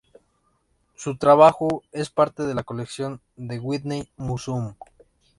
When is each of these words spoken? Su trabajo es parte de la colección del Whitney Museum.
Su 0.95 1.15
trabajo 1.17 1.83
es 1.91 2.09
parte 2.09 2.47
de 2.47 2.55
la 2.55 2.63
colección 2.63 3.21
del 3.35 3.59
Whitney 3.61 4.09
Museum. 4.17 4.73